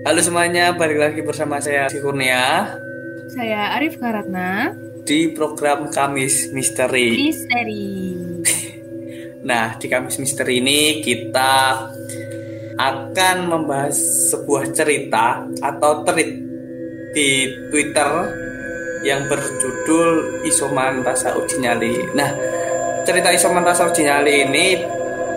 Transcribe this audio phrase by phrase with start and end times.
[0.00, 2.72] Halo semuanya, balik lagi bersama saya Si Kurnia
[3.28, 4.72] Saya Arif Karatna
[5.04, 7.20] di program Kamis Misteri.
[7.20, 7.84] Misteri.
[9.44, 11.84] Nah, di Kamis Misteri ini kita
[12.80, 13.96] akan membahas
[14.32, 16.32] sebuah cerita atau tweet
[17.12, 18.10] di Twitter
[19.04, 22.16] yang berjudul Isoman Rasa Uji Nyali.
[22.16, 22.32] Nah,
[23.04, 24.66] cerita Isoman Rasa Uji Nyali ini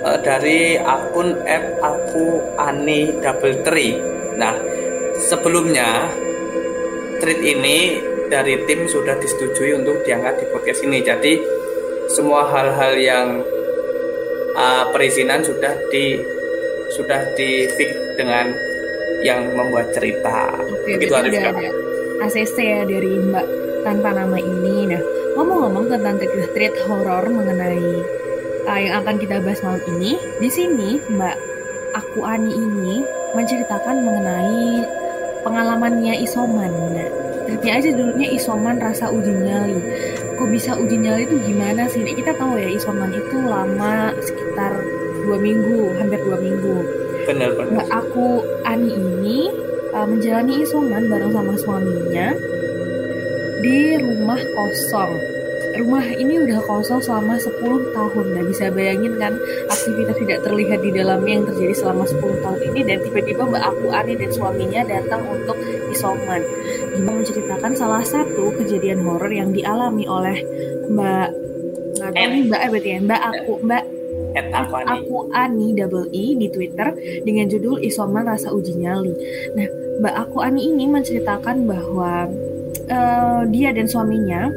[0.07, 1.35] uh, dari akun
[1.83, 4.53] aku Ani Double Tree Nah,
[5.17, 6.09] sebelumnya
[7.21, 10.99] tweet ini dari tim sudah disetujui untuk diangkat di podcast ini.
[11.05, 11.33] Jadi
[12.09, 13.27] semua hal-hal yang
[14.57, 16.19] uh, perizinan sudah di
[16.93, 18.53] sudah di fix dengan
[19.23, 20.51] yang membuat cerita.
[20.59, 21.69] Oke, Begitu ada, ada
[22.27, 23.45] ACC ya dari Mbak
[23.87, 24.91] tanpa nama ini.
[24.91, 25.01] Nah,
[25.39, 27.87] ngomong-ngomong tentang tweet horor mengenai
[28.67, 31.37] uh, yang akan kita bahas malam ini, di sini Mbak
[31.93, 34.85] aku Ani ini menceritakan mengenai
[35.43, 36.71] pengalamannya isoman.
[36.93, 37.09] Nah,
[37.45, 39.77] tweetnya aja dulunya isoman rasa uji nyali.
[40.39, 42.01] Kok bisa uji nyali itu gimana sih?
[42.01, 44.71] Nah, kita tahu ya isoman itu lama sekitar
[45.27, 46.77] dua minggu, hampir dua minggu.
[47.27, 47.71] Benar benar.
[47.83, 49.51] Nah, aku Ani ini
[49.93, 52.27] uh, menjalani isoman bareng sama suaminya
[53.63, 55.32] di rumah kosong
[55.83, 58.25] rumah ini udah kosong selama 10 tahun.
[58.31, 59.35] Nah, bisa bayangin kan
[59.67, 63.87] aktivitas tidak terlihat di dalamnya yang terjadi selama 10 tahun ini dan tiba-tiba Mbak Aku
[63.91, 65.59] Ani dan suaminya datang untuk
[65.91, 66.39] isoman.
[67.03, 70.39] Mbak menceritakan salah satu kejadian horor yang dialami oleh
[70.87, 71.27] Mbak
[72.15, 73.83] nih Mbak berarti ya Mbak Aku Mbak
[74.33, 74.89] aku Ani.
[74.89, 76.89] aku Ani double E di Twitter
[77.21, 79.13] dengan judul Isoman Rasa Uji Nyali.
[79.53, 79.67] Nah,
[80.01, 82.31] Mbak Aku Ani ini menceritakan bahwa
[82.89, 84.49] uh, dia dan suaminya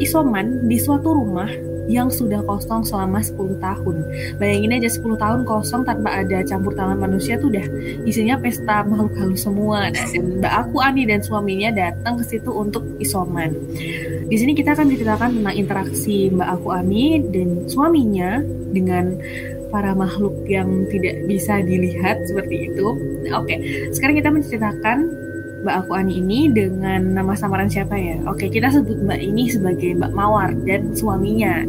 [0.00, 1.48] isoman di suatu rumah
[1.86, 3.96] yang sudah kosong selama 10 tahun.
[4.42, 7.66] Bayangin aja 10 tahun kosong tanpa ada campur tangan manusia tuh udah
[8.02, 9.90] isinya pesta makhluk halus semua.
[9.94, 13.54] Dan Mbak aku Ani dan suaminya datang ke situ untuk isoman.
[14.26, 18.42] Di sini kita akan ceritakan tentang interaksi Mbak aku Ani dan suaminya
[18.74, 19.14] dengan
[19.70, 22.86] para makhluk yang tidak bisa dilihat seperti itu.
[23.34, 23.54] Oke,
[23.94, 25.25] sekarang kita menceritakan
[25.66, 28.22] Mbak Aku Ani ini dengan nama samaran siapa ya?
[28.30, 31.66] Oke, kita sebut Mbak ini sebagai Mbak Mawar dan suaminya.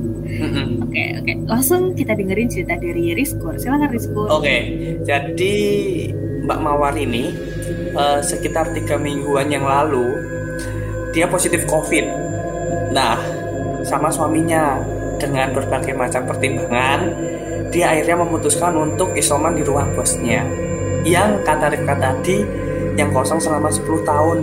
[0.85, 1.33] Oke, oke.
[1.49, 3.57] Langsung kita dengerin cerita dari Rizkur.
[3.57, 4.29] Silakan Rizkur.
[4.29, 4.57] Oke,
[5.01, 5.55] jadi
[6.45, 7.33] Mbak Mawar ini
[7.97, 10.13] uh, sekitar tiga mingguan yang lalu
[11.09, 12.05] dia positif COVID.
[12.93, 13.17] Nah,
[13.81, 14.77] sama suaminya
[15.17, 17.17] dengan berbagai macam pertimbangan,
[17.73, 20.45] dia akhirnya memutuskan untuk isoman di ruang bosnya.
[21.01, 22.66] Yang kata Rifka tadi
[22.97, 24.37] yang kosong selama 10 tahun.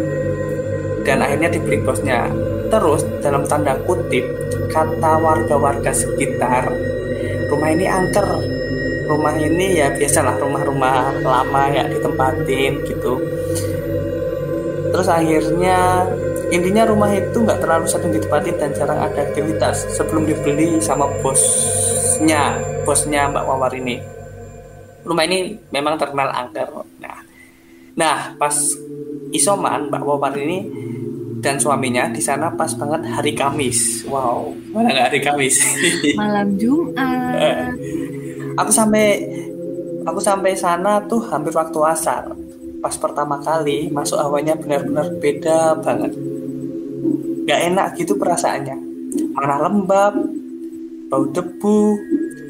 [1.05, 2.31] Dan akhirnya dibeli bosnya.
[2.73, 4.25] Terus dalam tanda kutip
[4.73, 6.73] kata warga-warga sekitar
[7.55, 8.27] rumah ini angker.
[9.05, 13.21] Rumah ini ya biasalah rumah-rumah lama ya ditempatin gitu.
[14.91, 16.09] Terus akhirnya
[16.49, 22.57] intinya rumah itu nggak terlalu sering ditempatin dan jarang ada aktivitas sebelum dibeli sama bosnya
[22.89, 24.01] bosnya Mbak Wawar ini.
[25.05, 26.69] Rumah ini memang terkenal angker
[27.95, 28.55] nah pas
[29.35, 30.63] isoman Mbak Wawar ini
[31.45, 34.09] dan suaminya di sana pas banget hari Kamis.
[34.09, 35.61] Wow, mana nggak hari Kamis?
[36.17, 37.77] Malam Jumat.
[38.57, 39.21] aku sampai
[40.09, 42.33] aku sampai sana tuh hampir waktu asar.
[42.81, 46.17] Pas pertama kali masuk awalnya benar-benar beda banget.
[47.45, 48.77] Gak enak gitu perasaannya.
[49.37, 50.17] Mana lembab,
[51.13, 51.97] bau debu,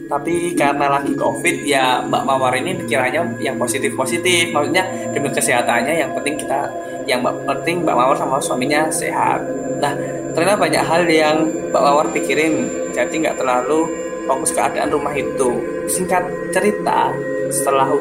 [0.04, 4.84] tapi karena lagi covid ya Mbak Mawar ini pikirannya yang positif positif maksudnya
[5.16, 6.68] demi kesehatannya yang penting kita
[7.04, 9.44] yang penting Mbak Mawar sama suaminya sehat.
[9.80, 9.92] Nah
[10.32, 11.36] ternyata banyak hal yang
[11.72, 12.68] Mbak Mawar pikirin.
[12.96, 13.88] Jadi nggak terlalu
[14.24, 15.60] fokus keadaan rumah itu.
[15.88, 17.12] Singkat cerita
[17.52, 17.92] setelah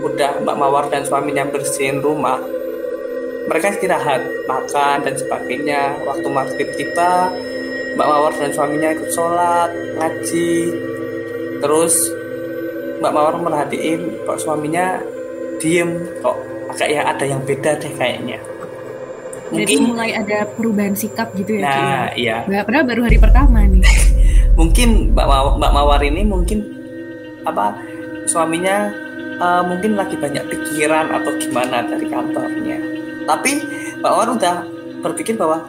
[0.00, 2.40] udah Mbak Mawar dan suaminya bersihin rumah
[3.48, 5.96] mereka istirahat makan dan sebagainya.
[6.04, 7.32] Waktu maghrib tiba
[7.96, 9.70] Mbak Mawar dan suaminya ikut sholat
[10.00, 10.52] ngaji
[11.58, 11.94] terus
[12.98, 14.98] Mbak Mawar merhatiin kok suaminya
[15.62, 15.90] diem
[16.22, 16.36] kok
[16.78, 18.38] ya ada yang beda deh kayaknya.
[19.48, 22.44] Mungkin Jadi mulai ada perubahan sikap gitu ya nah ya?
[22.44, 22.62] iya.
[22.62, 23.80] Padahal baru hari pertama nih.
[24.58, 26.58] Mungkin Mbak Mawar, Mbak Mawar ini mungkin
[27.46, 27.78] apa
[28.26, 28.90] suaminya
[29.38, 32.78] uh, mungkin lagi banyak pikiran atau gimana dari kantornya.
[33.24, 33.52] Tapi
[34.02, 34.56] Mbak Mawar udah
[35.00, 35.62] berpikir bahwa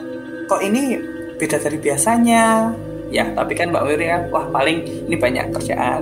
[0.49, 0.97] kok ini
[1.37, 2.73] beda dari biasanya
[3.09, 6.01] ya tapi kan Mbak Wiri kan wah paling ini banyak kerjaan.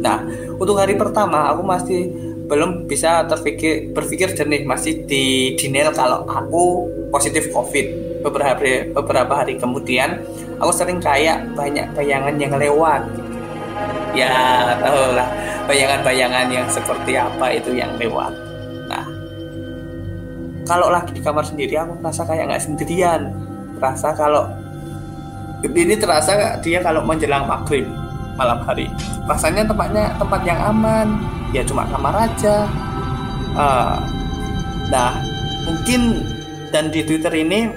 [0.00, 0.24] Nah
[0.56, 2.12] untuk hari pertama aku masih
[2.46, 8.12] belum bisa terpikir berpikir jernih masih di denial kalau aku positif covid.
[8.22, 10.22] Beberapa hari, beberapa hari kemudian
[10.62, 13.02] aku sering kayak banyak bayangan yang lewat.
[14.14, 14.30] Ya
[14.78, 15.26] tahu lah
[15.66, 18.30] bayangan-bayangan yang seperti apa itu yang lewat.
[18.86, 19.04] Nah
[20.68, 23.32] kalau lagi di kamar sendiri aku merasa kayak nggak sendirian.
[23.80, 24.46] Terasa kalau
[25.62, 27.86] ini terasa dia kalau menjelang maghrib
[28.34, 28.90] malam hari
[29.30, 31.08] rasanya tempatnya tempat yang aman
[31.54, 32.66] ya cuma kamar aja
[33.54, 33.96] uh,
[34.90, 35.14] nah
[35.68, 36.26] mungkin
[36.72, 37.68] dan di Twitter ini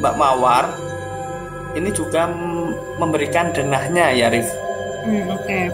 [0.00, 0.64] Mbak Mawar
[1.76, 2.26] ini juga
[2.96, 4.48] memberikan denahnya ya Rif.
[5.04, 5.44] Hmm, Oke.
[5.44, 5.64] Okay.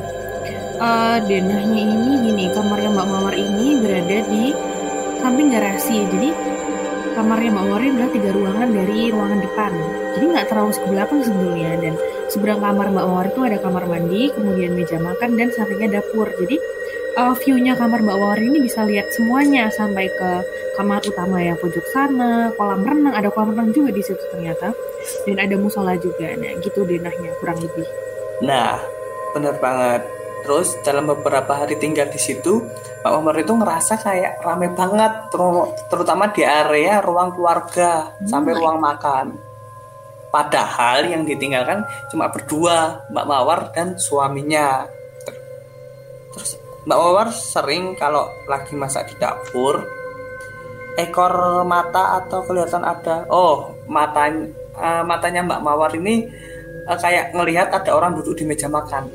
[0.74, 4.50] Uh, eh, denahnya ini gini, kamarnya Mbak Mawar ini berada di
[5.22, 6.04] samping garasi.
[6.10, 6.30] Jadi
[7.14, 9.72] kamarnya Mbak Mawar ini adalah tiga ruangan dari ruangan depan.
[10.14, 11.72] Jadi nggak terlalu ke belakang sebetulnya.
[11.78, 11.94] Dan
[12.30, 16.30] seberang kamar Mbak Mawar itu ada kamar mandi, kemudian meja makan dan sampingnya dapur.
[16.38, 16.56] Jadi
[17.18, 20.30] uh, view-nya kamar Mbak Mawar ini bisa lihat semuanya sampai ke
[20.74, 24.74] kamar utama ya pojok sana, kolam renang, ada kolam renang juga di situ ternyata,
[25.26, 26.34] dan ada musola juga.
[26.34, 27.86] Nah, gitu denahnya kurang lebih.
[28.42, 28.78] Nah,
[29.34, 30.02] bener banget.
[30.44, 32.60] Terus dalam beberapa hari tinggal di situ,
[33.00, 35.32] Pak Umar itu ngerasa kayak rame banget,
[35.88, 38.28] terutama di area ruang keluarga hmm.
[38.28, 39.40] sampai ruang makan.
[40.34, 44.82] Padahal yang ditinggalkan cuma berdua, Mbak Mawar dan suaminya.
[46.34, 46.58] Terus
[46.90, 49.86] Mbak Mawar sering kalau lagi masak di dapur,
[50.98, 56.26] ekor mata atau kelihatan ada, oh matanya uh, matanya Mbak Mawar ini
[56.90, 59.06] uh, kayak ngelihat ada orang duduk di meja makan.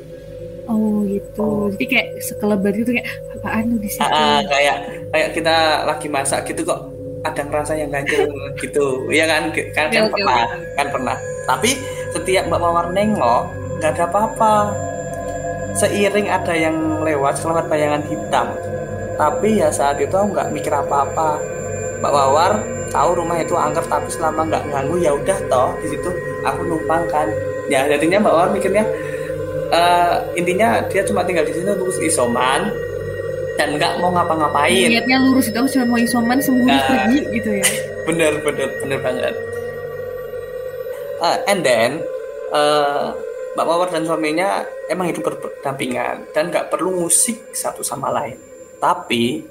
[0.72, 1.44] Oh gitu.
[1.44, 1.68] Oh.
[1.68, 4.08] Jadi kayak sekelebat gitu kayak apaan tuh di situ?
[4.08, 4.76] Uh, kayak
[5.12, 6.80] kayak kita lagi masak gitu kok
[7.20, 9.06] ada ngerasa yang ganjil gitu.
[9.12, 9.42] Iya kan?
[9.52, 10.74] Kan, kan okay, pernah, okay.
[10.76, 11.16] kan pernah.
[11.44, 11.70] Tapi
[12.16, 13.42] setiap Mbak Mawar nengok
[13.80, 14.54] nggak ada apa-apa.
[15.76, 18.46] Seiring ada yang lewat selamat bayangan hitam.
[19.20, 21.38] Tapi ya saat itu aku nggak mikir apa-apa.
[22.00, 22.52] Mbak Mawar
[22.90, 26.10] tahu rumah itu angker tapi selama nggak ganggu ya udah toh di situ
[26.42, 27.28] aku numpang kan.
[27.68, 28.84] Ya jadinya Mbak Mawar mikirnya
[29.70, 32.89] uh, intinya dia cuma tinggal di sini untuk isoman
[33.60, 34.88] dan nggak mau ngapa-ngapain.
[34.88, 37.68] Niatnya lurus itu cuma mau isoman sembuh nah, pergi gitu ya.
[38.08, 39.34] Bener bener bener banget.
[41.20, 42.00] Uh, and then
[42.56, 43.12] uh,
[43.52, 48.40] Mbak Mawar dan suaminya emang hidup berdampingan dan nggak perlu musik satu sama lain.
[48.80, 49.44] Tapi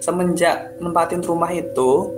[0.00, 2.08] semenjak nempatin rumah itu,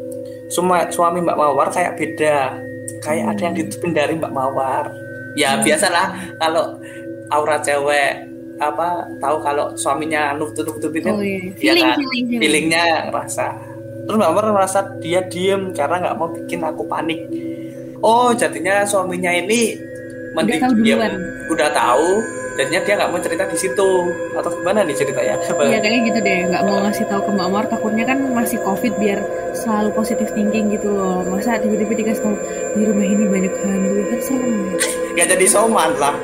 [0.47, 2.55] semua suami Mbak Mawar kayak beda,
[3.03, 4.95] kayak ada yang ditutupin dari Mbak Mawar.
[5.35, 5.67] Ya hmm.
[5.67, 6.07] biasalah
[6.39, 6.79] kalau
[7.35, 11.51] aura cewek apa tahu kalau suaminya nutup nutupin oh, iya.
[11.59, 12.41] feeling, ya kan feeling, feeling.
[12.41, 13.47] feelingnya ngerasa.
[14.05, 17.21] Terus mbak merasa dia diem karena nggak mau bikin aku panik.
[18.05, 19.75] Oh jadinya suaminya ini
[20.37, 21.13] mending udah tahu diem.
[21.49, 22.09] udah tahu
[22.55, 23.91] jadinya dia nggak mau cerita di situ.
[24.37, 25.35] Atau gimana nih ceritanya?
[25.41, 26.39] Iya kayaknya gitu deh.
[26.53, 29.19] Nggak mau ngasih tahu ke Mbak Amar takutnya kan masih covid biar
[29.57, 31.25] selalu positif thinking gitu loh.
[31.27, 32.37] Masa tiba-tiba dikasih tahu
[32.77, 34.01] di rumah ini banyak hantu.
[34.13, 34.55] Kan serem.
[35.15, 36.19] Ya jadi soman lah.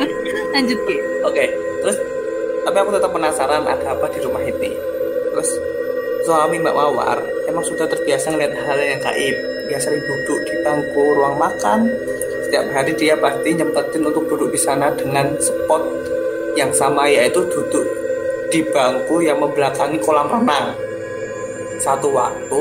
[0.54, 0.96] Lanjut Ki.
[1.24, 1.32] Oke.
[1.32, 1.48] okay.
[1.84, 2.00] Terus
[2.64, 4.72] tapi aku tetap penasaran ada apa di rumah ini.
[5.30, 5.50] Terus
[6.24, 9.36] suami Mbak Mawar emang sudah terbiasa ngeliat hal yang gaib.
[9.68, 11.84] Dia sering duduk di bangku ruang makan.
[12.48, 15.84] Setiap hari dia pasti nyempetin untuk duduk di sana dengan spot
[16.56, 17.84] yang sama yaitu duduk
[18.48, 20.72] di bangku yang membelakangi kolam renang.
[21.84, 22.60] Satu waktu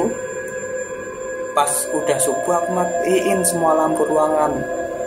[1.55, 4.51] pas udah subuh aku matiin semua lampu ruangan.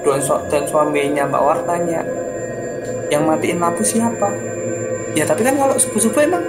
[0.07, 1.99] Dan, suaminya Mbak War tanya
[3.11, 4.29] yang matiin lampu siapa?
[5.15, 6.45] Ya tapi kan kalau subuh subuh emang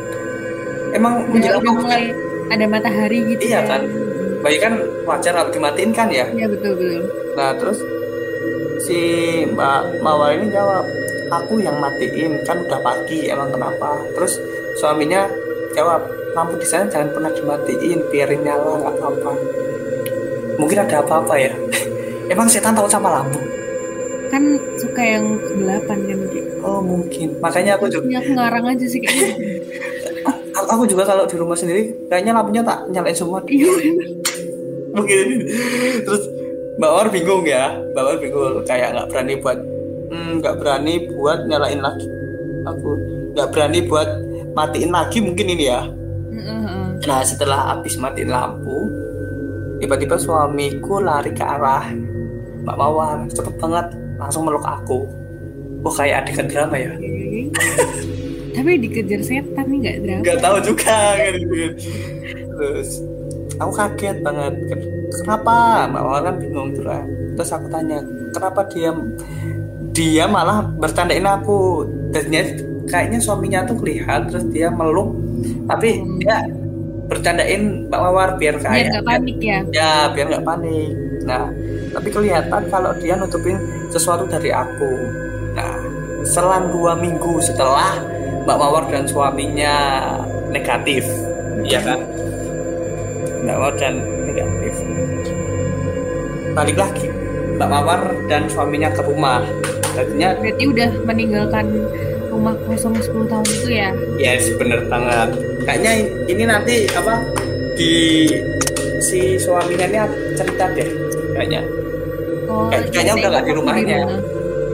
[0.92, 2.04] emang menjelang udah mulai
[2.48, 3.92] ada matahari gitu iya kan, kan?
[4.40, 6.26] bayi kan wajar kalau dimatiin kan ya?
[6.32, 7.02] Iya betul betul.
[7.36, 7.80] Nah terus
[8.84, 9.00] si
[9.52, 10.86] mbak mawar ini jawab
[11.32, 14.00] aku yang matiin kan udah pagi emang kenapa?
[14.16, 14.40] Terus
[14.80, 15.28] suaminya
[15.76, 16.04] jawab
[16.34, 19.32] lampu di sana jangan pernah dimatiin biarin nyala nggak apa-apa.
[20.58, 21.54] Mungkin ada apa-apa ya?
[22.34, 23.57] Emang setan tahu sama lampu
[24.28, 24.44] kan
[24.80, 26.52] suka yang kegelapan kan gitu.
[26.64, 27.28] oh mungkin.
[27.40, 29.34] Makanya aku juga aku ngarang aja sih kayaknya
[30.74, 33.40] aku juga kalau di rumah sendiri kayaknya lampunya tak nyalain semua.
[33.48, 33.72] Iya.
[34.96, 35.28] mungkin.
[36.04, 36.24] Terus
[36.78, 37.74] Mbak War bingung ya.
[37.94, 39.60] Mbak War bingung kayak nggak berani buat
[40.10, 42.08] hmm, nggak hmm, berani buat nyalain lagi.
[42.68, 42.90] Aku
[43.38, 44.10] nggak berani buat
[44.58, 45.82] matiin lagi mungkin ini ya.
[47.06, 48.90] Nah setelah habis matiin lampu
[49.78, 51.94] tiba-tiba suamiku lari ke arah
[52.66, 53.30] Mbak Mawar.
[53.30, 55.06] Cepet banget langsung meluk aku.
[55.86, 56.94] Oh kayak adegan drama ya?
[58.58, 60.22] Tapi dikejar setan nih nggak drama.
[60.26, 61.34] Nggak tahu juga kan
[62.58, 62.90] terus
[63.62, 64.54] aku kaget banget.
[65.24, 65.88] Kenapa?
[65.88, 67.06] Mbak Wawar kan bingung terus kan.
[67.38, 68.02] terus aku tanya
[68.34, 68.90] kenapa dia
[69.94, 71.86] dia malah bercandain aku?
[72.10, 72.44] Dan dia,
[72.90, 75.14] kayaknya suaminya tuh lihat terus dia meluk.
[75.70, 76.18] Tapi hmm.
[76.26, 76.38] dia
[77.08, 79.60] bercandain Mbak Mawar biar kayak biar gak panik ya?
[79.72, 80.92] Ya biar nggak panik.
[81.24, 81.46] Nah
[81.98, 83.58] tapi kelihatan kalau dia nutupin
[83.90, 85.02] sesuatu dari aku.
[85.58, 85.82] Nah
[86.22, 87.98] selang dua minggu setelah
[88.46, 89.74] Mbak Mawar dan suaminya
[90.54, 91.10] negatif.
[91.66, 92.06] Ya kan
[93.42, 93.98] Mbak Mawar dan
[94.30, 94.78] negatif.
[96.54, 97.10] Balik lagi
[97.58, 99.42] Mbak Mawar dan suaminya ke rumah.
[99.98, 101.66] Tadinya berarti udah meninggalkan
[102.30, 103.90] rumah kosong 10 tahun itu ya?
[104.22, 105.34] Yes bener banget.
[105.66, 105.94] Kayaknya
[106.30, 107.26] ini nanti apa
[107.74, 108.30] di
[109.02, 109.98] si suaminya ini
[110.38, 110.90] cerita deh
[111.34, 111.62] kayaknya
[112.58, 113.98] oh, Kayak- kayaknya udah nggak di waktu rumahnya.
[114.02, 114.20] rumah.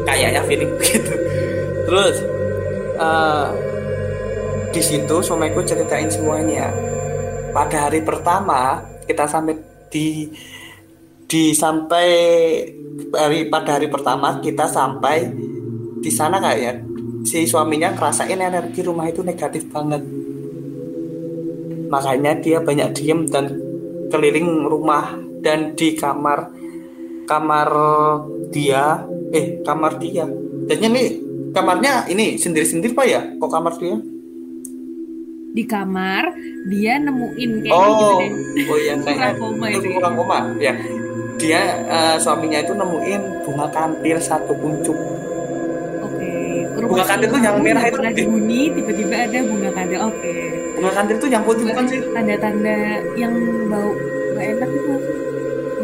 [0.04, 1.14] kayaknya feeling begitu
[1.84, 2.16] terus
[2.98, 3.48] eh,
[4.74, 6.74] di situ suamiku ceritain semuanya.
[7.54, 9.54] Pada hari pertama kita sampai
[9.94, 10.26] di
[11.30, 12.08] di sampai
[13.14, 15.30] hari pada hari pertama kita sampai
[16.02, 16.82] di sana kayaknya
[17.22, 20.02] si suaminya ngerasain energi rumah itu negatif banget.
[21.94, 23.54] Makanya dia banyak diem dan
[24.10, 25.14] keliling rumah
[25.46, 26.50] dan di kamar
[27.26, 27.70] kamar
[28.54, 29.04] dia
[29.34, 30.26] eh kamar dia.
[30.70, 31.04] Dan ini
[31.52, 33.22] kamarnya ini sendiri-sendiri pak ya?
[33.38, 33.98] Kok kamar dia?
[35.54, 36.24] Di kamar
[36.66, 38.32] dia nemuin kayak gitu oh deh
[38.74, 39.94] oh iya kayaknya Kurang koma itu ya.
[40.00, 40.38] kurang koma.
[40.58, 40.74] Ya
[41.38, 44.98] dia eh, suaminya itu nemuin bunga kantil satu kuncup
[46.02, 46.32] oke
[46.88, 48.14] Bunga kantil tuh yang merah itu, eh.
[48.18, 50.34] dihuni tiba-tiba ada bunga kantil oke.
[50.74, 52.00] Bunga kantil itu yang putih bukan sih?
[52.12, 52.78] Tanda-tanda
[53.14, 53.34] yang
[53.70, 53.92] bau
[54.34, 54.90] nggak enak itu.
[54.90, 55.14] Apa?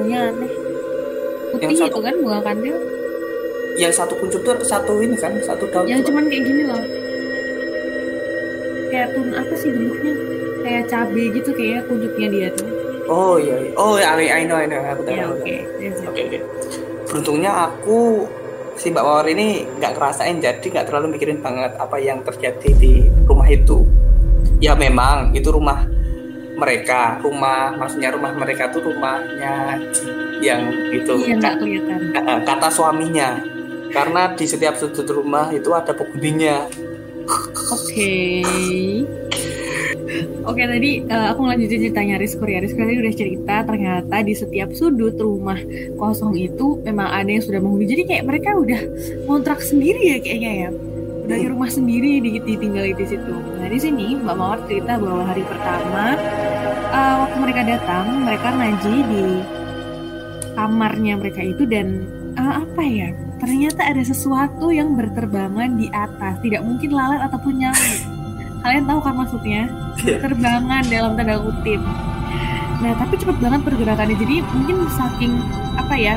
[0.09, 0.51] baunya aneh
[1.51, 2.77] putih Yang satu- itu kan bunga kantil
[3.79, 6.83] yang satu kuncup tuh satu ini kan satu daun yang cuman kayak gini loh.
[8.91, 10.13] Kayak tun apa sih bentuknya?
[10.59, 12.67] Kayak cabe gitu kayak kunjuknya dia tuh.
[13.09, 13.71] Oh iya iya.
[13.79, 14.83] oh ya I, know I know.
[14.83, 15.55] Aku tahu ya aku oke.
[15.55, 16.09] Tahu.
[16.11, 16.39] oke oke.
[17.09, 17.99] Beruntungnya aku
[18.75, 23.07] si Mbak Mawar ini nggak ngerasain jadi nggak terlalu mikirin banget apa yang terjadi di
[23.25, 23.87] rumah itu.
[24.59, 25.87] Ya memang itu rumah
[26.59, 29.79] mereka rumah maksudnya rumah mereka tuh rumahnya
[30.43, 33.39] yang itu iya nggak Ka- kelihatan ka- kata suaminya
[33.89, 36.67] karena di setiap sudut rumah itu ada penghuninya
[37.69, 38.41] Oke.
[40.41, 42.57] Oke tadi eh, aku lanjutin ceritanya Rizko ya.
[42.57, 45.61] Rizko tadi udah cerita ternyata di setiap sudut rumah
[45.93, 47.85] kosong itu memang ada yang sudah menghuni.
[47.85, 48.81] Jadi kayak mereka udah
[49.29, 50.69] kontrak sendiri ya kayaknya ya.
[51.29, 53.29] Udah di rumah sendiri di, ditinggali di situ.
[53.29, 56.17] Nah di sini Mbak Mawar cerita bahwa hari pertama
[56.89, 59.23] eh, waktu mereka datang mereka ngaji di
[60.57, 62.03] kamarnya mereka itu dan
[62.35, 63.09] eh, apa ya?
[63.39, 66.43] Ternyata ada sesuatu yang berterbangan di atas.
[66.43, 67.99] Tidak mungkin lalat ataupun nyamuk.
[68.59, 69.63] Kalian tahu kan maksudnya?
[70.03, 71.79] Berterbangan dalam tanda kutip.
[72.79, 74.15] Nah, tapi cepet banget pergerakannya.
[74.19, 75.39] Jadi mungkin saking
[75.79, 76.15] apa ya?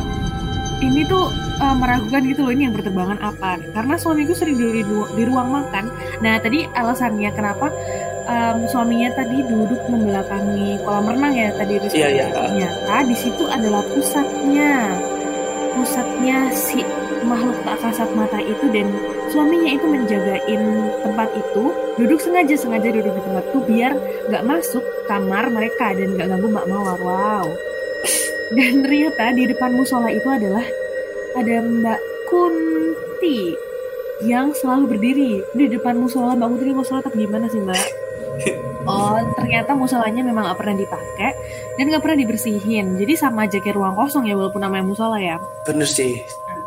[0.82, 1.30] Ini tuh
[1.62, 3.62] eh, meragukan gitu loh ini yang berterbangan apa?
[3.70, 5.94] Karena suamiku sering di, di, di ruang makan.
[6.26, 7.70] Nah, tadi alasannya kenapa
[8.26, 11.98] em, suaminya tadi duduk membelakangi kolam renang ya tadi Rizky.
[11.98, 12.26] Iya, iya.
[12.30, 14.94] Ternyata di situ adalah pusatnya.
[15.72, 16.84] Pusatnya si
[17.24, 18.86] makhluk tak kasat mata itu dan
[19.30, 20.62] suaminya itu menjagain
[21.06, 21.64] tempat itu
[21.96, 23.92] duduk sengaja sengaja duduk di tempat itu biar
[24.28, 27.46] nggak masuk kamar mereka dan nggak ganggu Mbak Mawar wow
[28.58, 30.66] dan ternyata di depan musola itu adalah
[31.38, 33.56] ada Mbak Kunti
[34.22, 38.01] yang selalu berdiri di depan musola Mbak Kunti di musola tapi gimana sih Mbak
[38.82, 41.30] Oh, ternyata musolanya memang gak pernah dipakai
[41.78, 42.98] dan gak pernah dibersihin.
[42.98, 45.38] Jadi sama aja kayak ruang kosong ya, walaupun namanya musola ya.
[45.62, 46.18] bener sih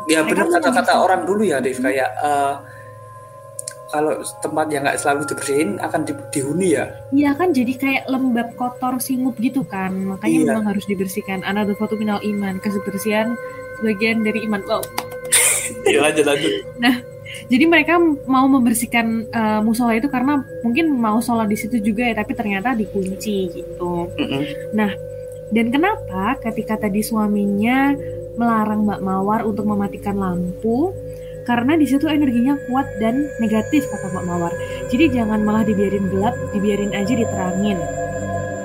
[0.06, 2.54] ya Mereka bener kata-kata orang dulu ya Dev kayak eh,
[3.86, 8.48] kalau tempat yang nggak selalu dibersihin akan di- dihuni ya Iya kan jadi kayak lembab
[8.54, 9.92] kotor singup gitu kan.
[9.92, 10.46] Makanya Iya.
[10.50, 11.44] memang harus dibersihkan.
[11.44, 13.36] Another foto minal iman, kebersihan
[13.76, 14.64] sebagian dari iman.
[14.64, 14.80] Wow.
[15.84, 16.52] iya lanjut lanjut
[17.46, 22.14] Jadi mereka mau membersihkan eh, musola itu karena mungkin mau sholat di situ juga ya,
[22.16, 24.08] tapi ternyata dikunci gitu.
[24.16, 24.42] Mm-mm.
[25.46, 27.94] Dan kenapa ketika tadi suaminya
[28.34, 30.90] melarang Mbak Mawar untuk mematikan lampu?
[31.46, 34.52] Karena di situ energinya kuat dan negatif kata Mbak Mawar.
[34.90, 37.78] Jadi jangan malah dibiarin gelap, dibiarin aja diterangin.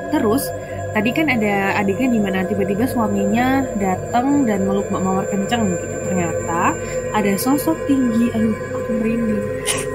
[0.09, 0.49] Terus
[0.91, 5.85] tadi kan ada adegan di mana tiba-tiba suaminya datang dan meluk Mbak Mawar kenceng gitu.
[6.09, 6.73] Ternyata
[7.11, 9.43] ada sosok tinggi, aduh aku merinding.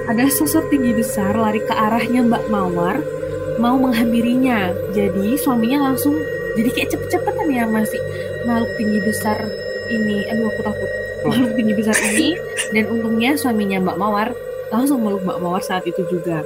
[0.07, 3.01] Ada sosok tinggi besar lari ke arahnya Mbak Mawar
[3.57, 4.71] mau menghampirinya.
[4.93, 6.15] Jadi suaminya langsung
[6.57, 8.01] jadi kayak cepet-cepetan ya masih
[8.45, 9.39] makhluk tinggi besar
[9.89, 10.29] ini.
[10.31, 10.91] Aduh aku takut.
[11.27, 12.39] Makhluk tinggi besar ini
[12.71, 14.29] dan untungnya suaminya Mbak Mawar
[14.71, 16.45] langsung meluk Mbak Mawar saat itu juga.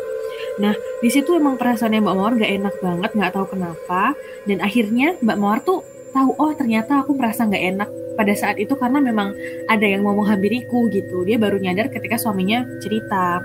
[0.60, 4.16] Nah, di situ emang perasaannya Mbak Mawar gak enak banget, nggak tahu kenapa.
[4.44, 8.76] Dan akhirnya Mbak Mawar tuh tahu, oh ternyata aku merasa nggak enak pada saat itu
[8.76, 9.32] karena memang
[9.64, 11.24] ada yang mau menghampiriku gitu.
[11.24, 13.40] Dia baru nyadar ketika suaminya cerita.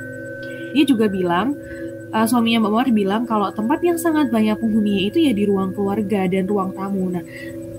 [0.75, 1.55] Dia juga bilang,
[2.11, 5.71] uh, suaminya Mbak Mawar bilang kalau tempat yang sangat banyak penghuninya itu ya di ruang
[5.71, 7.07] keluarga dan ruang tamu.
[7.07, 7.23] Nah,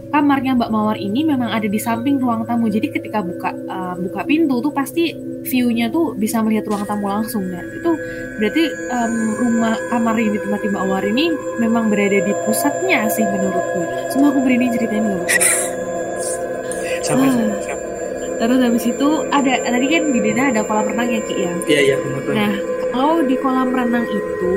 [0.08, 2.72] kamarnya Mbak Mawar ini memang ada di samping ruang tamu.
[2.72, 5.12] Jadi ketika buka uh, buka pintu tuh pasti
[5.44, 7.60] view-nya tuh bisa melihat ruang tamu langsung ya.
[7.60, 7.92] Itu
[8.40, 11.28] berarti um, rumah kamar yang ditempati Mbak Mawar ini
[11.60, 13.84] memang berada di pusatnya sih menurutku.
[14.08, 15.65] Semua aku berani ceritain nggak
[17.08, 17.46] betul.
[17.56, 18.34] Sampai, Hmm.
[18.36, 21.52] Terus habis itu ada tadi kan di Dena ada kolam renang ya Ki ya.
[21.64, 22.20] Iya iya benar.
[22.28, 22.52] Nah,
[22.90, 24.54] kalau di kolam renang itu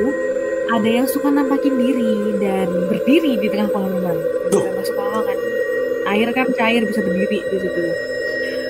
[0.70, 4.20] ada yang suka nampakin diri dan berdiri di tengah kolam renang.
[4.52, 4.68] Tuh.
[4.76, 5.38] Masuk lama kan.
[6.10, 7.82] Air kan cair bisa berdiri di situ.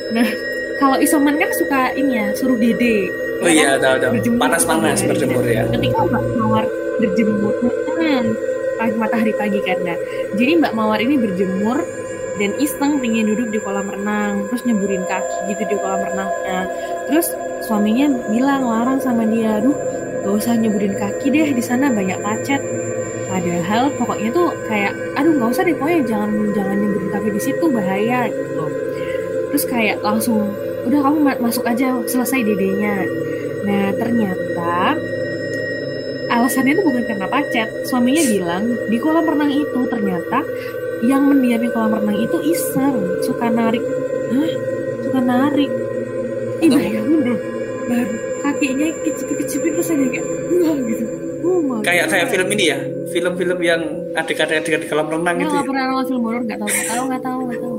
[0.10, 0.30] Nah,
[0.78, 3.10] kalau isoman kan suka ini ya, suruh dede.
[3.40, 3.98] Oh Ya iya kan?
[4.04, 5.10] tahu Panas-panas matahari.
[5.10, 5.64] berjemur ya.
[5.66, 6.66] Ketika Mbak Mawar
[7.00, 7.54] berjemur,
[7.98, 8.24] hmm,
[8.78, 9.78] pagi matahari pagi kan.
[9.82, 9.98] Nah,
[10.38, 11.82] jadi Mbak Mawar ini berjemur
[12.40, 16.72] dan iseng pengen duduk di kolam renang, terus nyeburin kaki gitu di kolam renangnya.
[17.12, 17.28] Terus
[17.68, 19.76] suaminya bilang larang sama dia, aduh
[20.24, 22.64] gak usah nyeburin kaki deh di sana banyak pacet.
[23.30, 27.66] Padahal pokoknya tuh kayak, aduh nggak usah deh pokoknya jangan jangan nyeburin kaki di situ
[27.70, 28.66] bahaya gitu.
[29.54, 30.50] Terus kayak langsung,
[30.90, 33.06] udah kamu ma- masuk aja selesai dedenya.
[33.70, 34.98] Nah ternyata
[36.30, 37.70] alasannya itu bukan karena pacet.
[37.86, 40.42] Suaminya bilang di kolam renang itu ternyata
[41.06, 43.84] yang mendiami kolam renang itu iseng, suka narik,
[44.36, 44.52] hah?
[45.08, 45.72] Suka narik.
[46.60, 47.40] Ih bayangin deh,
[47.88, 50.26] baru kakinya kecipin-kecipin terus ada kayak,
[50.60, 51.06] wah gitu.
[51.40, 52.78] Oh my Kayak kayak film ini ya.
[53.10, 53.82] Film-film yang
[54.14, 55.54] adegan-adegan di kolam renang Nggak, itu.
[55.56, 55.70] nggak ya?
[55.72, 57.78] pernah nonton film horor, nggak tahu, nggak tahu, nggak tahu, nggak tahu.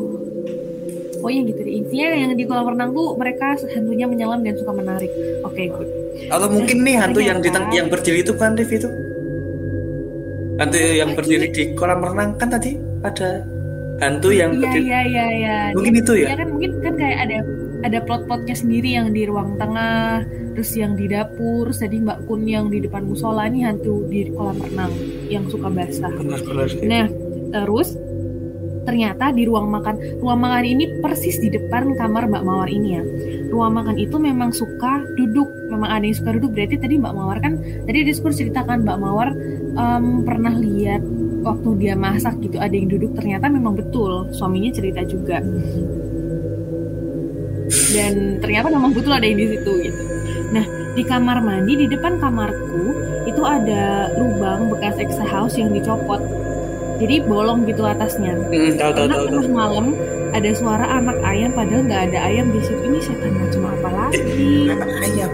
[1.21, 1.75] Pokoknya gitu deh.
[1.77, 5.13] Intinya yang di kolam renang tuh mereka hantunya menyelam dan suka menarik.
[5.45, 5.89] Oke, good.
[6.33, 8.89] Atau mungkin nih hantu yang di yang berdiri itu kan Dev itu.
[10.57, 13.45] Hantu yang berdiri di kolam renang kan tadi ada
[14.01, 15.57] hantu yang Iya, iya, iya, iya.
[15.77, 16.29] Mungkin itu ya.
[16.33, 17.39] Iya kan mungkin kan kayak ada
[17.81, 22.45] ada plot-plotnya sendiri yang di ruang tengah, terus yang di dapur, terus tadi Mbak Kun
[22.45, 24.93] yang di depan musola ini hantu di kolam renang
[25.33, 26.13] yang suka basah.
[26.85, 27.09] Nah,
[27.49, 27.97] terus
[28.85, 33.03] ternyata di ruang makan, ruang makan ini persis di depan kamar Mbak Mawar ini ya.
[33.49, 36.53] Ruang makan itu memang suka duduk, memang ada yang suka duduk.
[36.53, 39.29] Berarti tadi Mbak Mawar kan, tadi diskurs ceritakan Mbak Mawar
[39.77, 41.03] em, pernah lihat
[41.41, 43.13] waktu dia masak gitu ada yang duduk.
[43.17, 45.41] Ternyata memang betul, suaminya cerita juga.
[47.91, 50.03] Dan ternyata memang betul ada yang di situ gitu.
[50.51, 50.65] Nah,
[50.99, 52.95] di kamar mandi di depan kamarku
[53.31, 56.19] itu ada lubang bekas extra house yang dicopot.
[57.01, 58.37] Jadi bolong gitu atasnya.
[58.37, 59.97] Hmm, tahu tahu malam
[60.31, 62.83] ada suara anak ayam padahal nggak ada ayam di situ.
[62.85, 64.21] Ini setan macam apa lagi?
[64.69, 65.31] Anak ayam.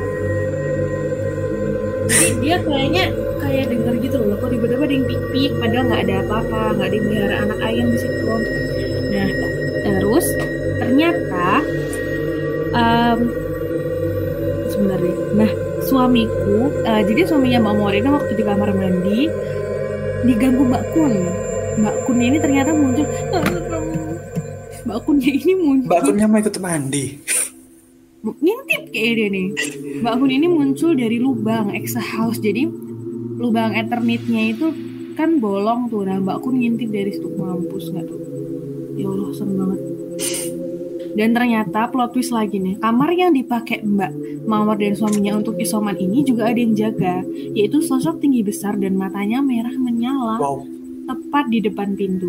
[2.07, 3.05] Jadi dia kayaknya
[3.47, 4.37] kayak denger gitu loh.
[4.43, 7.87] Kok tiba-tiba ada yang pik-pik padahal nggak ada apa-apa, nggak ada yang melihara anak ayam
[7.95, 8.35] di situ.
[9.15, 9.29] Nah,
[9.87, 10.27] terus
[10.83, 11.49] ternyata
[12.77, 13.19] em
[14.69, 15.17] sebentar deh.
[15.39, 15.51] Nah,
[15.87, 19.21] suamiku, eh, jadi suaminya Mbak Morina waktu di kamar mandi
[20.27, 21.15] diganggu Mbak Kun.
[21.77, 23.07] Mbak Kunnya ini ternyata muncul.
[24.85, 25.89] Mbak Kunnya ini muncul.
[25.89, 27.05] Mbak Kunnya mau ikut mandi.
[28.27, 29.47] ngintip kayak dia nih.
[30.03, 32.43] Mbak Kun ini muncul dari lubang extra house.
[32.43, 32.67] Jadi
[33.37, 34.73] lubang Eternitnya itu
[35.17, 36.05] kan bolong tuh.
[36.05, 38.21] Nah Mbak Kun ngintip dari situ mampus nggak tuh?
[38.97, 39.81] Ya Allah serem banget.
[41.17, 44.13] Dan ternyata plot twist lagi nih, kamar yang dipakai Mbak
[44.45, 47.25] Mawar dan suaminya untuk isoman ini juga ada yang jaga,
[47.57, 50.69] yaitu sosok tinggi besar dan matanya merah menyala Wow.
[51.09, 52.29] tepat di depan pintu.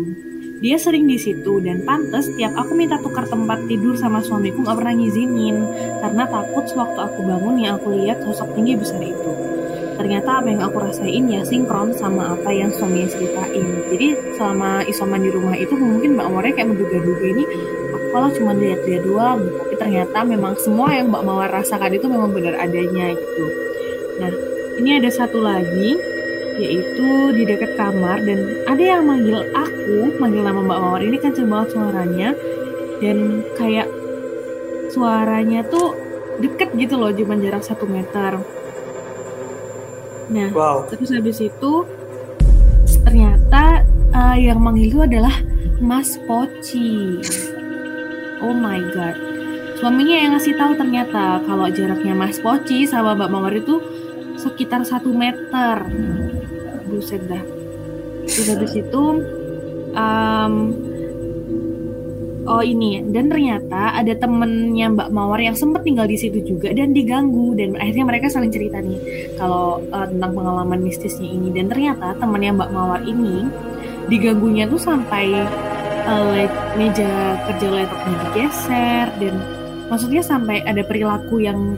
[0.58, 4.74] Dia sering di situ dan pantas tiap aku minta tukar tempat tidur sama suamiku gak
[4.80, 5.56] pernah ngizinin
[6.02, 9.57] karena takut sewaktu aku bangun yang aku lihat sosok tinggi besar itu.
[9.98, 13.66] Ternyata apa yang aku rasain ya sinkron sama apa yang suaminya ceritain.
[13.90, 17.44] Jadi selama isoman di rumah itu mungkin Mbak Mawar kayak menduga-duga ini
[18.14, 19.42] kalau cuma lihat-lihat doang.
[19.42, 23.46] Tapi ternyata memang semua yang Mbak Mawar rasakan itu memang benar adanya gitu.
[24.22, 24.32] Nah
[24.78, 25.98] ini ada satu lagi
[26.58, 31.34] yaitu di dekat kamar dan ada yang manggil aku manggil nama Mbak Mawar ini kan
[31.34, 32.28] banget suaranya
[32.98, 33.88] dan kayak
[34.90, 35.94] suaranya tuh
[36.42, 38.42] deket gitu loh cuma jarak satu meter
[40.28, 40.84] nah Wow.
[40.92, 41.72] terus habis itu
[43.04, 45.32] ternyata eh, yang manggil itu adalah
[45.80, 47.20] Mas Poci
[48.42, 49.16] oh my god.
[49.78, 53.78] Suaminya yang ngasih tahu ternyata kalau jaraknya Mas Poci sama Mbak Mawar itu
[54.34, 55.86] sekitar satu meter.
[56.90, 57.42] Buset dah.
[58.26, 59.04] Terus habis itu
[59.94, 60.54] um,
[62.48, 63.04] oh ini.
[63.04, 67.76] Dan ternyata ada temennya Mbak Mawar yang sempat tinggal di situ juga dan diganggu dan
[67.76, 68.98] akhirnya mereka saling cerita nih
[69.36, 71.52] kalau uh, tentang pengalaman mistisnya ini.
[71.52, 73.44] Dan ternyata temennya Mbak Mawar ini
[74.08, 75.44] diganggunya tuh sampai
[76.08, 76.48] uh,
[76.80, 79.34] meja kerja laptopnya digeser dan
[79.92, 81.76] maksudnya sampai ada perilaku yang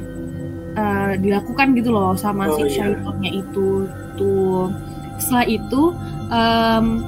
[0.78, 2.94] uh, dilakukan gitu loh sama Oh, si iya.
[3.34, 3.90] itu.
[4.14, 4.70] Tuh.
[5.20, 5.82] Setelah itu
[6.32, 7.04] em,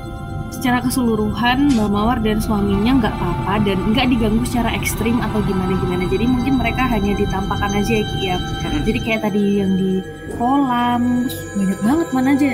[0.62, 6.06] secara keseluruhan Mbak Mawar dan suaminya nggak apa-apa dan nggak diganggu secara ekstrim atau gimana-gimana.
[6.06, 8.36] Jadi mungkin mereka hanya ditampakkan aja ya Ki ya.
[8.86, 9.98] Jadi kayak tadi yang di
[10.38, 11.26] kolam,
[11.58, 12.50] banyak banget mana aja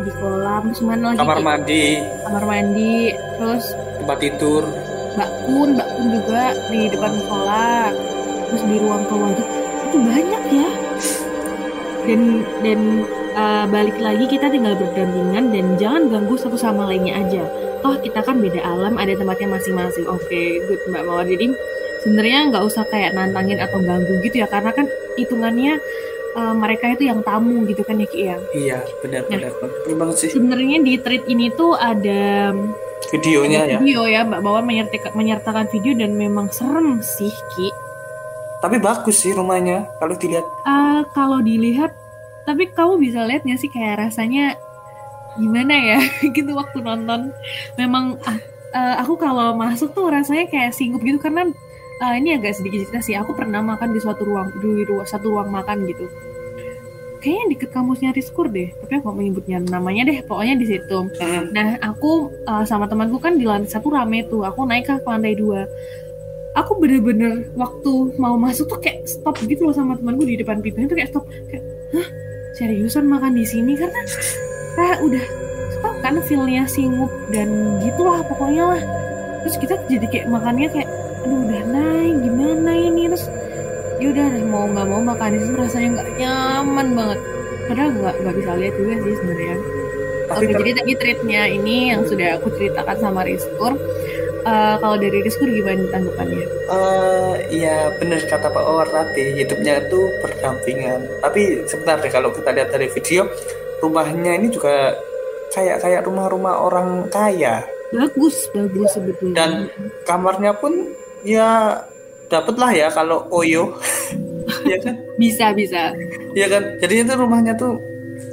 [0.00, 1.20] di kolam, terus mana lagi?
[1.20, 1.84] Kamar mandi,
[2.24, 2.96] Kamar mandi,
[3.36, 3.64] terus
[4.00, 4.64] tempat tidur.
[5.12, 7.84] Mbak Kun, Mbak Kun juga di depan sekolah,
[8.48, 9.44] terus di ruang keluarga
[9.92, 10.70] itu banyak ya.
[12.08, 12.20] Dan
[12.64, 12.80] dan
[13.34, 17.44] uh, balik lagi kita tinggal berdampingan dan jangan ganggu satu sama lainnya aja.
[17.82, 20.06] Toh kita kan beda alam, ada tempatnya masing-masing.
[20.06, 21.26] Oke, good Mbak Mawar.
[21.26, 21.50] Jadi
[22.06, 24.86] sebenarnya nggak usah kayak nantangin atau ganggu gitu ya, karena kan
[25.18, 25.82] hitungannya
[26.38, 28.36] uh, mereka itu yang tamu gitu kan ya Ki ya.
[28.54, 29.50] Iya, benar-benar.
[29.58, 30.30] Benar banget sih.
[30.32, 32.54] Sebenarnya di treat ini tuh ada
[33.10, 33.78] Videonya ya.
[33.82, 37.68] video ya Mbak Mawar menyertakan, menyertakan video dan memang serem sih Ki.
[38.62, 40.46] Tapi bagus sih rumahnya kalau dilihat.
[40.62, 41.90] Ah, kalau dilihat,
[42.42, 44.58] tapi kamu bisa lihat nggak sih kayak rasanya
[45.38, 46.00] gimana ya
[46.36, 47.32] gitu waktu nonton.
[47.78, 48.38] Memang ah,
[48.74, 51.48] eh, aku kalau masuk tuh rasanya kayak singgup gitu karena
[52.02, 53.14] ah, ini agak sedikit cerita sih.
[53.16, 56.06] Aku pernah makan di suatu ruang di ruang satu ruang makan gitu.
[57.22, 60.26] Kayaknya deket kampusnya Riskur deh, tapi aku menyebutnya namanya deh.
[60.26, 61.06] Pokoknya di situ.
[61.22, 61.54] Mm.
[61.54, 64.42] Nah, aku uh, sama temanku kan di lantai satu rame tuh.
[64.42, 65.70] Aku naik ke lantai dua.
[66.58, 70.90] Aku bener-bener waktu mau masuk tuh kayak stop gitu loh sama temanku di depan pintunya
[70.90, 71.24] tuh kayak stop.
[71.46, 71.62] Kayak,
[71.94, 72.21] hah?
[72.52, 73.72] Seriusan makan di sini?
[73.76, 74.00] Karena
[74.76, 75.24] kayak udah
[75.80, 78.82] tau kan feelnya singup dan gitulah pokoknya lah.
[79.42, 80.88] Terus kita jadi kayak makannya kayak,
[81.24, 83.26] aduh udah naik gimana ini terus
[83.98, 87.18] ya udah mau nggak mau makan di situ rasanya nggak nyaman banget.
[87.66, 89.56] Padahal nggak nggak bisa lihat juga sih sebenarnya.
[90.22, 93.72] Tapi Oke, ter- jadi tadi treatnya ini yang sudah aku ceritakan sama Rizkur.
[94.42, 96.42] Eh, kalau dari Rizkur gimana tanggapannya?
[96.66, 101.00] Eh, iya benar kata Pak Owar tadi hidupnya itu berdampingan.
[101.20, 103.30] Tapi sebentar deh kalau kita lihat dari video
[103.78, 104.94] rumahnya ini juga
[105.50, 109.36] kayak kayak rumah-rumah orang kaya Bagus, bagus sebetulnya.
[109.36, 109.50] dan
[110.02, 110.90] kamarnya pun
[111.22, 111.76] ya
[112.26, 113.74] dapet lah ya kalau Oyo
[114.70, 115.92] ya kan bisa, bisa.
[116.32, 117.76] ya kan jadi itu rumahnya tuh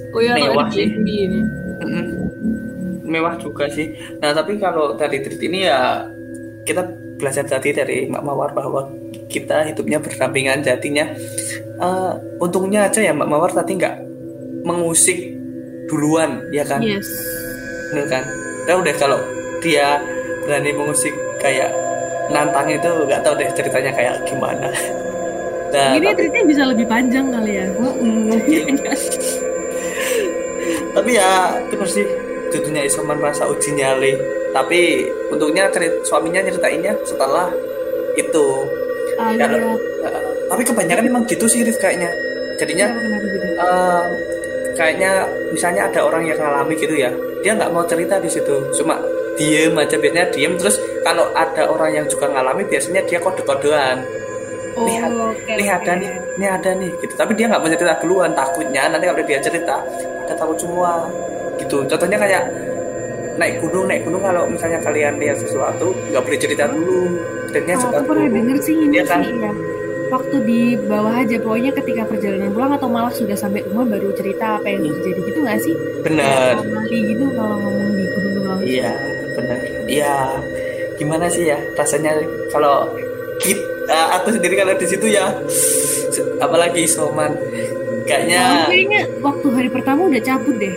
[0.09, 0.85] Oh ya, Mewah sih.
[0.89, 1.43] ini.
[1.81, 2.05] mm,
[3.09, 3.91] mewah juga sih.
[4.21, 6.05] Nah tapi kalau dari treat ini ya
[6.63, 6.85] kita
[7.19, 8.87] belajar tadi dari Mbak Mawar bahwa
[9.27, 11.09] kita hidupnya berdampingan jadinya.
[11.79, 13.95] eh, untungnya aja ya Mbak Mawar tadi nggak
[14.67, 15.31] mengusik
[15.87, 17.07] duluan ya kan, Yes.
[17.89, 18.23] Bener kan?
[18.67, 19.17] Ya udah kalau
[19.63, 19.97] dia
[20.45, 21.71] berani mengusik kayak
[22.29, 24.69] nantang itu nggak tahu deh ceritanya kayak gimana.
[25.69, 27.69] Nah, Ini tapi, treatnya bisa lebih panjang kali ya.
[27.77, 28.73] Mm, mungkin
[30.97, 32.05] tapi ya itu sih
[32.49, 34.13] judulnya Isoman merasa uji nyali
[34.49, 37.47] tapi untungnya cerit- suaminya nyeritainnya setelah
[38.17, 38.47] itu.
[39.15, 39.73] Ah, Ya, iya.
[40.05, 42.09] Eh, tapi kebanyakan memang gitu sih Riz, kayaknya.
[42.57, 42.87] Jadinya
[43.59, 44.03] eh,
[44.73, 45.11] kayaknya
[45.51, 48.55] misalnya ada orang yang ngalami gitu ya dia nggak mau cerita di situ.
[48.75, 48.99] Cuma
[49.35, 50.53] diem aja biasanya diem.
[50.57, 54.03] Terus kalau ada orang yang juga ngalami biasanya dia kode-kodean.
[54.77, 55.75] Oh, lihat oke, nih oke.
[55.81, 57.13] ada nih ini ada nih gitu.
[57.15, 59.75] Tapi dia nggak mau cerita duluan takutnya nanti kalau dia cerita
[60.23, 61.03] ada takut semua
[61.69, 62.43] gitu contohnya kayak
[63.37, 67.13] naik gunung naik gunung kalau misalnya kalian lihat sesuatu nggak boleh cerita dulu
[67.47, 69.21] ceritanya Oh, cerita aku pernah denger sih ini Iya kan?
[69.21, 69.53] sih ya.
[70.09, 74.57] Waktu di bawah aja, pokoknya ketika perjalanan pulang atau malah sudah sampai rumah baru cerita
[74.57, 74.97] apa yang Hmm.
[74.97, 75.75] terjadi gitu nggak sih?
[76.01, 78.65] benar Kali gitu kalau ngomong di gunung langsung.
[78.65, 78.91] iya
[79.31, 80.13] benar iya
[80.95, 82.17] gimana sih ya rasanya
[82.49, 82.89] kalau
[83.37, 85.29] kita aku sendiri kalau di situ ya
[86.39, 90.73] apalagi soman Nah, kayaknya kayaknya waktu hari pertama udah cabut deh.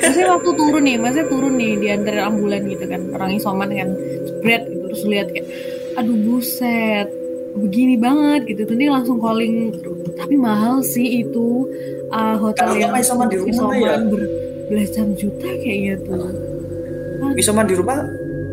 [0.00, 3.88] Maksudnya waktu turun nih, maksudnya turun nih di antara ambulan gitu kan, orang isoman kan,
[4.26, 5.46] spread gitu terus lihat kayak,
[6.00, 7.08] aduh buset,
[7.54, 8.66] begini banget gitu.
[8.66, 9.70] Tuh dia langsung calling,
[10.16, 11.68] tapi mahal sih itu
[12.10, 13.94] uh, hotel Kalau yang isoman di rumah isoman ya?
[14.02, 16.30] berbelasan juta kayaknya tuh.
[17.36, 18.00] isoman di rumah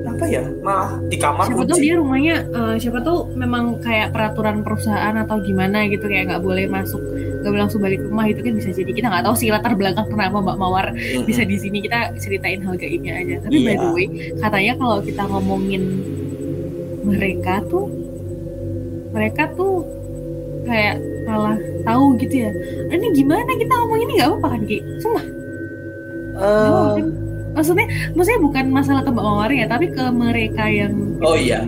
[0.08, 1.84] apa ya malah di kamar siapa tahu kunci.
[1.86, 6.66] dia rumahnya eh, siapa tahu memang kayak peraturan perusahaan atau gimana gitu kayak nggak boleh
[6.66, 7.00] masuk
[7.48, 10.38] boleh langsung balik rumah itu kan bisa jadi kita nggak tahu sih latar belakang kenapa
[10.38, 11.24] Mbak Mawar Mm-mm.
[11.24, 11.80] bisa di sini.
[11.80, 13.36] Kita ceritain hal gaibnya aja.
[13.40, 13.80] Tapi by Iya.
[13.80, 14.06] the way
[14.36, 15.84] katanya kalau kita ngomongin
[17.02, 17.86] mereka tuh
[19.10, 19.82] mereka tuh
[20.64, 22.52] kayak malah tahu gitu ya.
[22.90, 24.12] Ini gimana kita ngomong ini?
[24.16, 24.78] Nggak apa-apa kan Ki?
[24.98, 25.26] Sumpah.
[26.38, 27.08] Kan?
[27.50, 31.66] maksudnya maksudnya bukan masalah ke Mbak Mawar ya tapi ke mereka yang oh iya.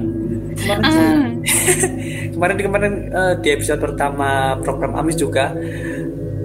[0.53, 1.25] Sih- ah
[2.39, 5.51] kemarin kemarin eh, di episode pertama program Amis juga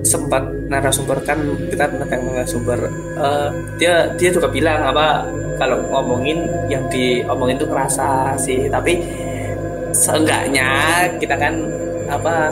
[0.03, 1.39] sempat narasumber kan
[1.71, 2.79] kita tentang narasumber
[3.17, 5.23] eh, dia dia juga bilang apa
[5.55, 8.99] kalau ngomongin yang diomongin tuh kerasa sih tapi
[9.95, 10.67] seenggaknya
[11.17, 11.55] kita kan
[12.11, 12.51] apa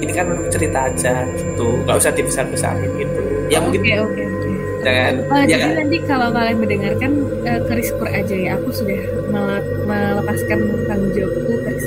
[0.00, 3.20] ini kan cerita aja gitu nggak usah dibesar besarin gitu
[3.52, 4.50] ya mungkin Oke oke oke.
[4.80, 5.72] jangan Oh, ya jadi kan?
[5.84, 7.10] nanti kalau kalian mendengarkan
[7.44, 8.50] uh, keris aja ya.
[8.56, 11.84] Aku sudah mele- melepaskan tanggung jawabku keris.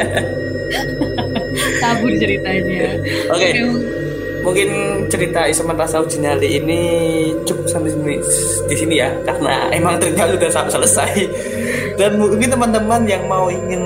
[1.82, 2.96] Kabur ceritanya.
[3.32, 3.48] oke.
[3.50, 3.50] Oke,
[4.40, 4.68] mungkin
[5.12, 6.80] cerita Isoman Rasa Uji Nyali ini
[7.44, 8.16] cukup sampai sini,
[8.68, 11.12] di sini ya karena emang ternyata udah sampai selesai.
[12.00, 13.84] Dan mungkin teman-teman yang mau ingin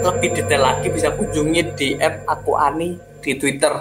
[0.00, 3.72] lebih detail lagi bisa kunjungi di app aku Ani di Twitter.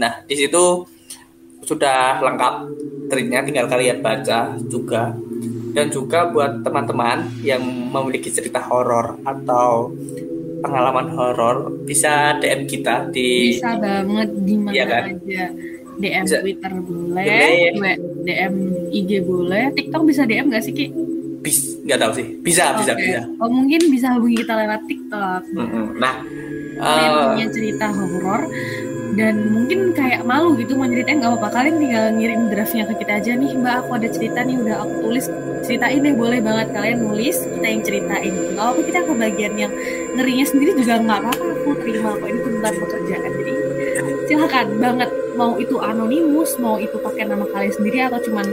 [0.00, 0.82] Nah di situ
[1.62, 2.54] sudah lengkap
[3.12, 5.14] treatnya tinggal kalian baca juga.
[5.70, 9.94] Dan juga buat teman-teman yang memiliki cerita horor atau
[10.60, 15.02] pengalaman horor bisa DM kita di bisa banget di mana Iya kan?
[15.10, 15.44] aja.
[15.96, 16.38] DM Bisa.
[16.40, 17.26] Twitter boleh,
[17.76, 17.96] Boleh.
[18.22, 18.54] DM
[18.90, 20.86] IG boleh, TikTok bisa DM nggak sih Ki?
[21.40, 23.00] bis nggak tahu sih bisa bisa Oke.
[23.00, 25.42] bisa Oh mungkin bisa hubungi kita lewat TikTok.
[25.50, 25.96] Mm-mm.
[25.96, 26.20] nah
[26.76, 28.40] Kalian eh, punya cerita horor
[29.18, 31.48] dan mungkin kayak malu gitu mau ceritain nggak apa-apa.
[31.50, 33.74] Kalian tinggal ngirim draftnya ke kita aja nih mbak.
[33.82, 35.26] Aku ada cerita nih udah aku tulis.
[35.66, 38.34] Ceritain deh boleh banget kalian nulis kita yang ceritain.
[38.54, 39.72] Nggak apa kita ke bagian yang
[40.14, 41.44] ngerinya sendiri juga nggak apa-apa.
[41.60, 43.30] Aku terima kok ini tuntutan pekerjaan.
[43.34, 43.52] Jadi
[44.30, 45.10] silakan banget.
[45.34, 48.46] Mau itu anonimus mau itu pakai nama kalian sendiri atau cuman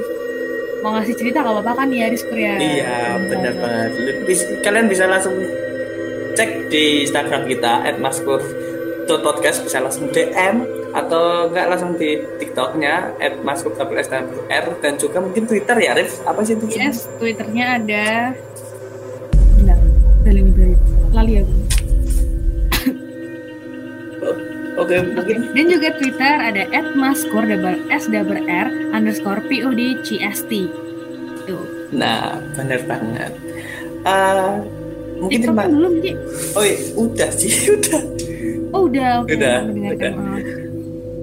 [0.85, 2.97] mau ngasih cerita nggak apa-apa kan ya ya iya
[3.29, 3.91] benar banget.
[4.61, 5.35] Kalian bisa langsung
[6.37, 7.81] cek di Instagram kita
[9.07, 15.95] @maskur.podcast bisa langsung DM atau enggak langsung di TikToknya @maskur.r dan juga mungkin Twitter ya
[15.95, 18.35] Rif apa sih itu Yes, Twitternya ada.
[19.55, 19.79] Bentar,
[20.27, 20.75] Bali Bali.
[21.15, 21.53] Lali aku.
[24.83, 30.51] oke mungkin Dan juga Twitter ada @maskur double s double r underscore pod cst.
[31.47, 31.63] Tuh.
[31.95, 33.31] nah benar banget
[34.03, 34.51] Eh,
[35.19, 35.93] mungkin TikTok belum
[36.55, 38.16] oh iya, udah sih udah
[38.75, 39.31] Oh udah, oke.
[39.35, 40.11] Udah, udah.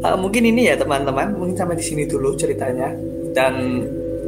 [0.05, 2.93] Eh, mungkin ini ya teman-teman mungkin sampai di sini dulu ceritanya
[3.33, 3.85] dan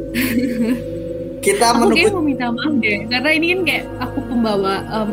[1.45, 5.09] kita Aku menunggu mau minta maaf deh, karena ini kan kayak aku pembawa em,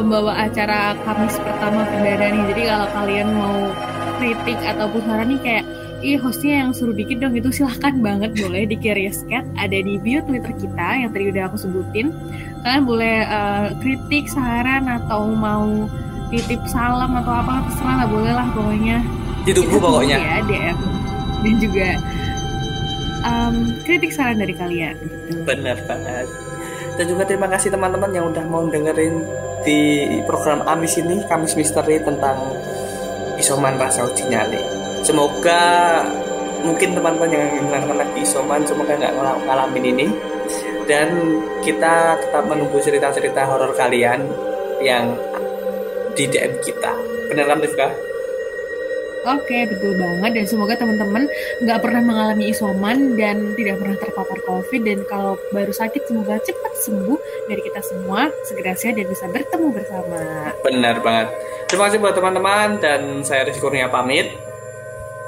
[0.00, 2.42] pembawa acara Kamis pertama perdana nih.
[2.48, 3.56] Jadi kalau kalian mau
[4.16, 5.64] kritik ataupun saran nih kayak
[6.04, 9.96] Ih hostnya yang suruh dikit dong itu silahkan banget boleh di Curious Cat ada di
[9.96, 12.12] bio Twitter kita yang tadi udah aku sebutin
[12.60, 15.88] kalian boleh eh, kritik saran atau mau
[16.28, 18.98] titip salam atau apa terserah lah boleh lah pokoknya.
[19.46, 20.16] Ditunggu pokoknya.
[20.18, 20.76] ya DM
[21.36, 21.88] dan juga
[23.22, 23.54] em,
[23.86, 24.96] kritik saran dari kalian.
[24.98, 25.42] Gitu.
[25.46, 26.26] benar banget.
[26.96, 29.20] Dan juga terima kasih teman-teman yang udah mau dengerin
[29.62, 32.38] di program Amis ini Kamis Misteri tentang
[33.36, 34.62] isoman rasa uji nyali.
[35.04, 35.60] Semoga
[36.64, 40.06] mungkin teman-teman yang mendengarkan lagi isoman semoga nggak ngal- ngalamin ini.
[40.86, 41.08] Dan
[41.66, 44.22] kita tetap menunggu cerita-cerita horor kalian
[44.78, 45.10] yang
[46.16, 46.92] di DM kita
[47.28, 47.88] benar kan Rifka?
[49.26, 51.26] Oke, betul banget dan semoga teman-teman
[51.58, 56.78] nggak pernah mengalami isoman dan tidak pernah terpapar COVID dan kalau baru sakit semoga cepat
[56.86, 57.18] sembuh
[57.50, 60.54] dari kita semua segera sehat dan bisa bertemu bersama.
[60.62, 61.26] benar banget
[61.66, 64.30] terima kasih buat teman-teman dan saya Rizky Kurnia pamit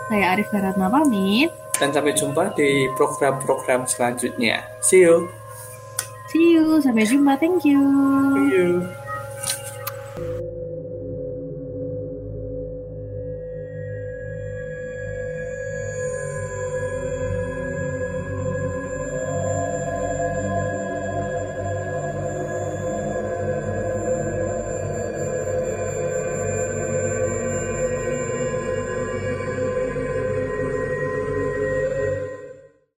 [0.06, 1.50] Saya Arif Karatma pamit.
[1.82, 5.26] dan sampai jumpa di program-program selanjutnya see you
[6.28, 7.40] See you, sampai jumpa.
[7.40, 7.82] Thank you.
[8.36, 8.97] see you